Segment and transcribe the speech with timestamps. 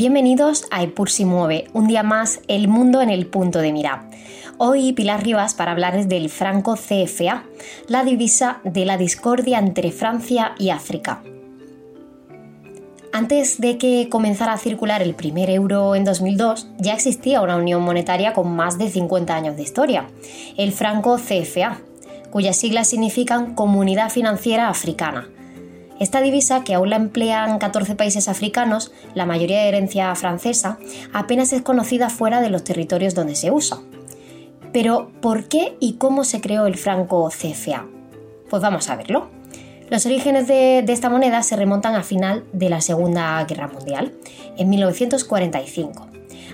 [0.00, 4.08] Bienvenidos a Epursi Mueve, un día más el mundo en el punto de mira.
[4.56, 7.44] Hoy Pilar Rivas para hablarles del franco CFA,
[7.86, 11.20] la divisa de la discordia entre Francia y África.
[13.12, 17.82] Antes de que comenzara a circular el primer euro en 2002, ya existía una unión
[17.82, 20.06] monetaria con más de 50 años de historia,
[20.56, 21.78] el franco CFA,
[22.30, 25.28] cuyas siglas significan Comunidad Financiera Africana.
[26.00, 30.78] Esta divisa, que aún la emplean 14 países africanos, la mayoría de herencia francesa,
[31.12, 33.78] apenas es conocida fuera de los territorios donde se usa.
[34.72, 37.84] Pero, ¿por qué y cómo se creó el franco CFA?
[38.48, 39.28] Pues vamos a verlo.
[39.90, 44.14] Los orígenes de, esta moneda se remontan a final de la Segunda Guerra Mundial,
[44.56, 46.09] en 1945.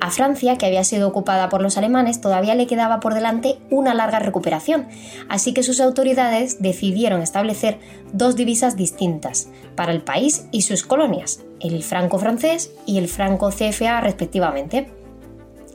[0.00, 3.94] A Francia, que había sido ocupada por los alemanes, todavía le quedaba por delante una
[3.94, 4.86] larga recuperación,
[5.28, 7.80] así que sus autoridades decidieron establecer
[8.12, 13.50] dos divisas distintas para el país y sus colonias, el franco francés y el franco
[13.50, 14.92] CFA respectivamente.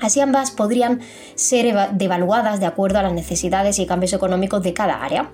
[0.00, 1.00] Así ambas podrían
[1.36, 5.30] ser devaluadas de acuerdo a las necesidades y cambios económicos de cada área.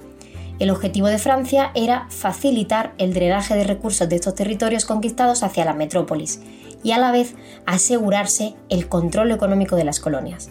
[0.58, 5.64] El objetivo de Francia era facilitar el drenaje de recursos de estos territorios conquistados hacia
[5.64, 6.40] la metrópolis
[6.84, 7.34] y a la vez
[7.66, 10.50] asegurarse el control económico de las colonias.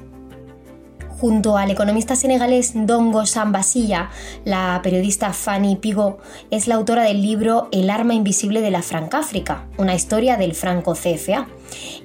[1.24, 4.10] Junto al economista senegalés Dongo Sambasilla,
[4.44, 6.20] la periodista Fanny Pigot
[6.52, 10.96] es la autora del libro El arma invisible de la Francáfrica, una historia del franco
[10.96, 11.48] CFA,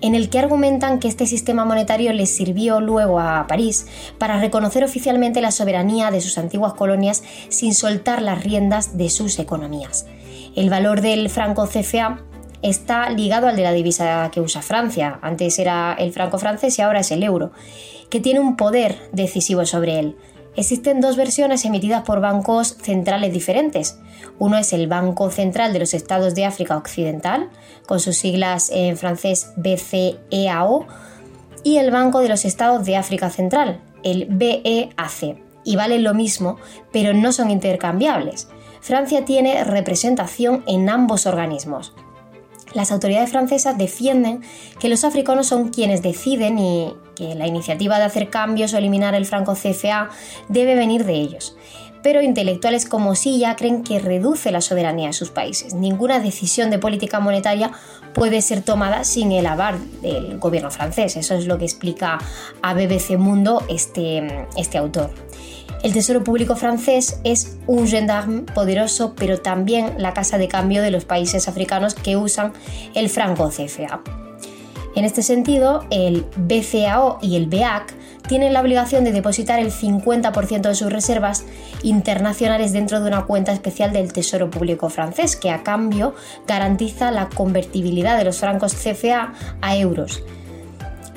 [0.02, 4.84] en el que argumentan que este sistema monetario les sirvió luego a París para reconocer
[4.84, 10.06] oficialmente la soberanía de sus antiguas colonias sin soltar las riendas de sus economías.
[10.54, 12.20] El valor del franco CFA
[12.62, 15.18] está ligado al de la divisa que usa Francia.
[15.22, 17.52] Antes era el franco francés y ahora es el euro,
[18.10, 20.16] que tiene un poder decisivo sobre él.
[20.56, 24.00] Existen dos versiones emitidas por bancos centrales diferentes.
[24.40, 27.48] Uno es el Banco Central de los Estados de África Occidental,
[27.86, 30.86] con sus siglas en francés BCEAO,
[31.62, 36.56] y el Banco de los Estados de África Central, el BEAC, y valen lo mismo,
[36.92, 38.48] pero no son intercambiables.
[38.80, 41.94] Francia tiene representación en ambos organismos.
[42.74, 44.42] Las autoridades francesas defienden
[44.78, 49.14] que los africanos son quienes deciden y que la iniciativa de hacer cambios o eliminar
[49.14, 50.10] el franco CFA
[50.48, 51.56] debe venir de ellos.
[52.02, 55.74] Pero intelectuales como Silla creen que reduce la soberanía de sus países.
[55.74, 57.72] Ninguna decisión de política monetaria
[58.14, 61.16] puede ser tomada sin el aval del gobierno francés.
[61.16, 62.18] Eso es lo que explica
[62.62, 65.10] a BBC Mundo este, este autor.
[65.82, 70.90] El Tesoro Público francés es un gendarme poderoso, pero también la casa de cambio de
[70.90, 72.52] los países africanos que usan
[72.94, 74.00] el franco CFA.
[74.96, 77.94] En este sentido, el BCAO y el BEAC
[78.26, 81.44] tienen la obligación de depositar el 50% de sus reservas
[81.84, 86.16] internacionales dentro de una cuenta especial del Tesoro Público francés, que a cambio
[86.48, 90.24] garantiza la convertibilidad de los francos CFA a euros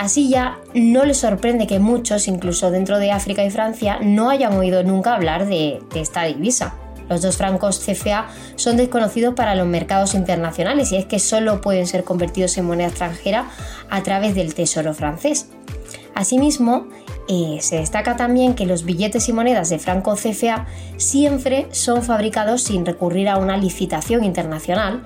[0.01, 4.53] Así ya no les sorprende que muchos, incluso dentro de África y Francia, no hayan
[4.53, 6.73] oído nunca hablar de, esta divisa.
[7.07, 8.25] Los dos francos CFA
[8.55, 12.87] son desconocidos para los mercados internacionales y es que solo pueden ser convertidos en moneda
[12.87, 13.51] extranjera
[13.91, 15.49] a través del Tesoro francés.
[16.15, 16.87] Asimismo,
[17.29, 20.65] eh, se destaca también que los billetes y monedas de franco CFA
[20.97, 25.03] siempre son fabricados sin recurrir a una licitación internacional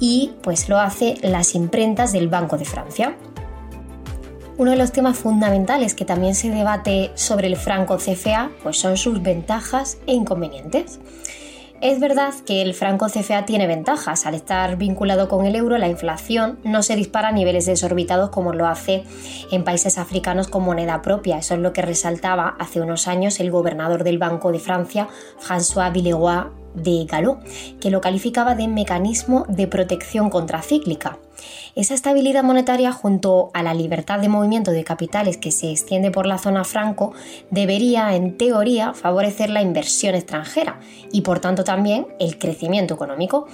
[0.00, 3.16] y pues lo hace las imprentas del Banco de Francia.
[4.56, 8.96] Uno de los temas fundamentales que también se debate sobre el franco CFA pues son
[8.96, 11.00] sus ventajas e inconvenientes.
[11.80, 14.26] Es verdad que el franco CFA tiene ventajas.
[14.26, 18.52] Al estar vinculado con el euro, la inflación no se dispara a niveles desorbitados como
[18.52, 19.02] lo hace
[19.50, 21.38] en países africanos con moneda propia.
[21.38, 25.08] Eso es lo que resaltaba hace unos años el gobernador del Banco de Francia,
[25.40, 27.38] François Villeroy de Gallo,
[27.80, 31.18] que lo calificaba de mecanismo de protección contracíclica.
[31.74, 36.26] Esa estabilidad monetaria junto a la libertad de movimiento de capitales que se extiende por
[36.26, 37.12] la zona franco
[37.50, 40.78] debería, en teoría, favorecer la inversión extranjera
[41.10, 43.46] y por tanto también el crecimiento económico.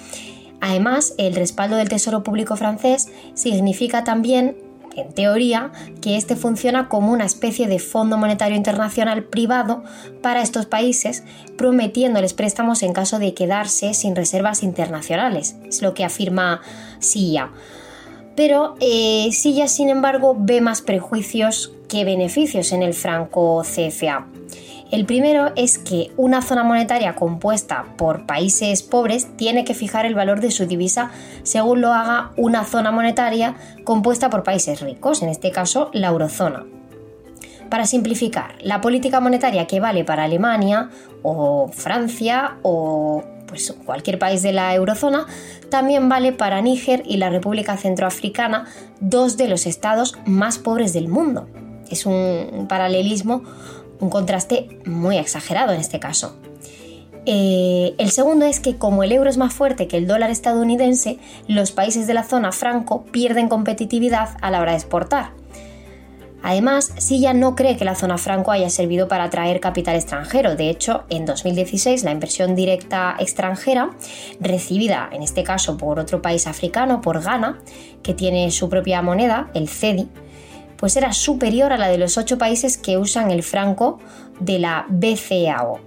[0.60, 4.56] Además, el respaldo del Tesoro Público francés significa también
[4.96, 9.82] en teoría, que este funciona como una especie de Fondo Monetario Internacional privado
[10.22, 11.24] para estos países,
[11.56, 15.56] prometiéndoles préstamos en caso de quedarse sin reservas internacionales.
[15.66, 16.60] Es lo que afirma
[16.98, 17.50] Silla.
[18.36, 24.26] Pero eh, Silla, sin embargo, ve más prejuicios que beneficios en el franco CFA.
[24.90, 30.16] El primero es que una zona monetaria compuesta por países pobres tiene que fijar el
[30.16, 31.12] valor de su divisa
[31.44, 33.54] según lo haga una zona monetaria
[33.84, 36.64] compuesta por países ricos, en este caso la eurozona.
[37.68, 40.90] Para simplificar, la política monetaria que vale para Alemania
[41.22, 45.26] o Francia o pues cualquier país de la eurozona,
[45.70, 48.66] también vale para Níger y la República Centroafricana,
[49.00, 51.48] dos de los estados más pobres del mundo.
[51.90, 53.42] Es un paralelismo,
[54.00, 56.36] un contraste muy exagerado en este caso.
[57.26, 61.18] Eh, el segundo es que como el euro es más fuerte que el dólar estadounidense,
[61.46, 65.32] los países de la zona franco pierden competitividad a la hora de exportar.
[66.42, 70.56] Además, Silla no cree que la zona franco haya servido para atraer capital extranjero.
[70.56, 73.90] De hecho, en 2016 la inversión directa extranjera,
[74.40, 77.58] recibida en este caso por otro país africano, por Ghana,
[78.02, 80.08] que tiene su propia moneda, el CEDI,
[80.80, 83.98] pues era superior a la de los ocho países que usan el franco
[84.40, 85.78] de la BCAO.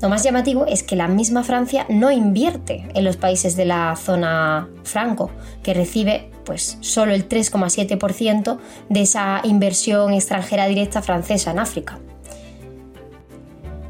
[0.00, 3.96] Lo más llamativo es que la misma Francia no invierte en los países de la
[3.96, 5.30] zona franco,
[5.62, 8.58] que recibe pues solo el 3,7%
[8.88, 11.98] de esa inversión extranjera directa francesa en África.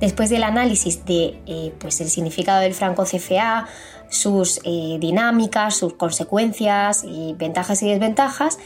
[0.01, 3.67] Después del análisis de eh, pues significado del franco CFA,
[4.09, 8.59] sus eh, dinámicas, sus consecuencias y ventajas y desventajas,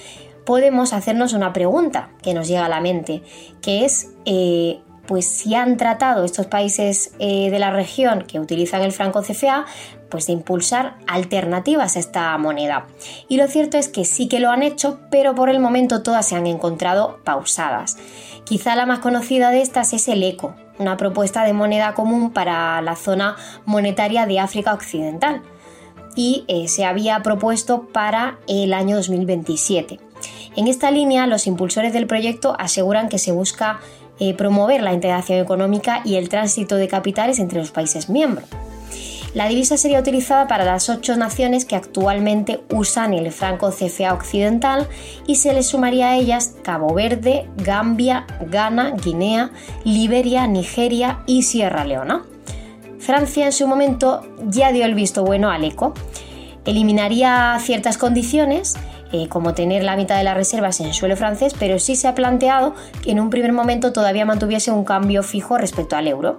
[0.45, 3.23] podemos hacernos una pregunta que nos llega a la mente,
[3.63, 8.93] que es eh, pues si han tratado estos países de la región que utilizan el
[8.93, 9.67] franco CFA
[10.11, 12.87] pues de impulsar alternativas a esta moneda.
[13.29, 16.27] Y lo cierto es que sí que lo han hecho, pero por el momento todas
[16.27, 17.97] se han encontrado pausadas.
[18.45, 22.83] Quizá la más conocida de estas es el ECO, una propuesta de moneda común para
[22.83, 25.43] la zona monetaria de África Occidental
[26.17, 30.01] y eh, se había propuesto para el año 2027.
[30.57, 33.81] En esta línea, los impulsores del proyecto aseguran que se busca
[34.19, 38.49] eh, promover la integración económica y el tránsito de capitales entre los países miembros.
[39.33, 44.89] La divisa sería utilizada para las ocho naciones que actualmente usan el franco CFA occidental
[45.25, 49.53] y se le sumaría a ellas Cabo Verde, Gambia, Ghana, Guinea,
[49.85, 52.25] Liberia, Nigeria y Sierra Leona.
[52.99, 55.95] Francia en su momento ya dio el visto bueno al ECO.
[56.65, 58.77] Eliminaría ciertas condiciones
[59.13, 62.15] eh, como tener la mitad de las reservas en suelo francés, pero sí se ha
[62.15, 66.39] planteado que en un primer momento todavía mantuviese un cambio fijo respecto al euro.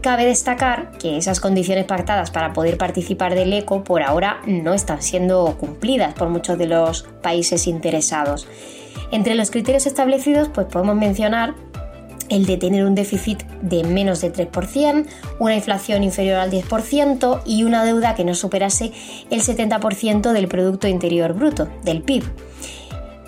[0.00, 5.02] Cabe destacar que esas condiciones pactadas para poder participar del ECO por ahora no están
[5.02, 8.46] siendo cumplidas por muchos de los países interesados.
[9.10, 11.54] Entre los criterios establecidos pues podemos mencionar
[12.28, 15.06] el de tener un déficit de menos de 3%,
[15.38, 18.92] una inflación inferior al 10% y una deuda que no superase
[19.30, 22.24] el 70% del Producto Interior Bruto, del PIB.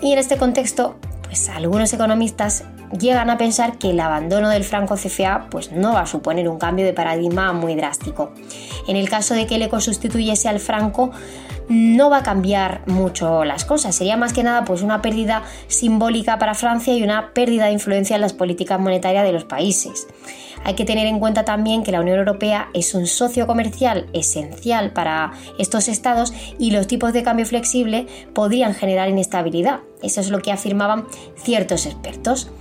[0.01, 2.63] Y en este contexto, pues algunos economistas
[2.97, 6.57] llegan a pensar que el abandono del franco CFA pues no va a suponer un
[6.57, 8.31] cambio de paradigma muy drástico.
[8.87, 11.11] En el caso de que el eco sustituyese al franco,
[11.69, 13.95] no va a cambiar mucho las cosas.
[13.95, 18.15] Sería más que nada pues una pérdida simbólica para Francia y una pérdida de influencia
[18.15, 20.07] en las políticas monetarias de los países.
[20.65, 24.91] Hay que tener en cuenta también que la Unión Europea es un socio comercial esencial
[24.91, 29.79] para estos estados y los tipos de cambio flexible podrían generar inestabilidad.
[30.01, 31.05] Eso es lo que afirmaban
[31.37, 32.51] ciertos expertos.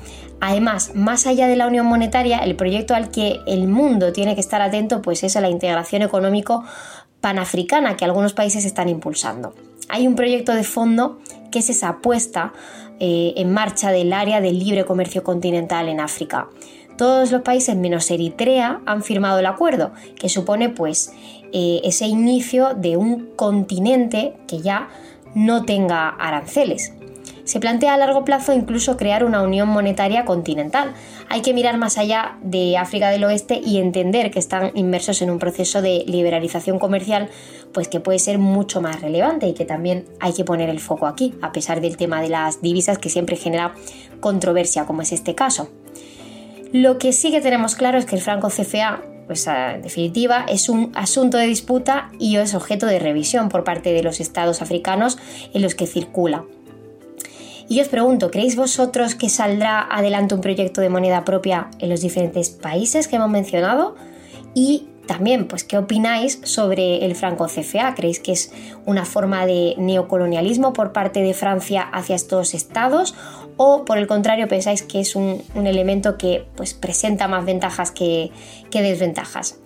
[0.40, 4.40] Además, más allá de la unión monetaria, el proyecto al que el mundo tiene que
[4.40, 6.64] estar atento pues es a la integración económico
[7.20, 9.54] panafricana que algunos países están impulsando.
[9.88, 11.18] Hay un proyecto de fondo
[11.50, 12.52] que es esa apuesta
[13.00, 16.48] eh, en marcha del área del libre comercio continental en África.
[16.96, 21.12] Todos los países menos Eritrea han firmado el acuerdo, que supone pues
[21.52, 24.88] eh, ese inicio de un continente que ya
[25.34, 26.92] no tenga aranceles.
[27.48, 30.92] Se plantea a largo plazo incluso crear una unión monetaria continental.
[31.30, 35.30] Hay que mirar más allá de África del Oeste y entender que están inmersos en
[35.30, 37.30] un proceso de liberalización comercial,
[37.72, 41.06] pues que puede ser mucho más relevante y que también hay que poner el foco
[41.06, 43.72] aquí, a pesar del tema de las divisas que siempre genera
[44.20, 45.70] controversia, como es este caso.
[46.74, 50.68] Lo que sí que tenemos claro es que el franco CFA pues en definitiva es
[50.68, 55.16] un asunto de disputa y es objeto de revisión por parte de los estados africanos
[55.54, 56.44] en los que circula.
[57.68, 62.00] Y os pregunto, ¿creéis vosotros que saldrá adelante un proyecto de moneda propia en los
[62.00, 63.94] diferentes países que hemos mencionado?
[64.54, 67.94] Y también, pues, ¿qué opináis sobre el franco CFA?
[67.94, 68.52] ¿Creéis que es
[68.86, 73.14] una forma de neocolonialismo por parte de Francia hacia estos estados?
[73.56, 78.30] ¿O por el contrario pensáis que es un, elemento que pues, presenta más ventajas que,
[78.70, 79.58] que desventajas?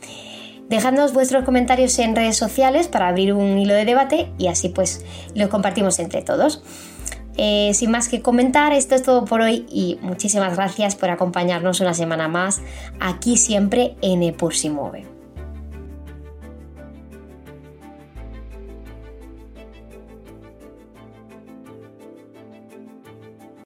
[0.69, 5.05] Dejadnos vuestros comentarios en redes sociales para abrir un hilo de debate y así pues
[5.35, 6.63] lo compartimos entre todos.
[7.37, 11.81] Eh, sin más que comentar, esto es todo por hoy y muchísimas gracias por acompañarnos
[11.81, 12.61] una semana más
[13.01, 15.12] aquí siempre en Epur Mueve.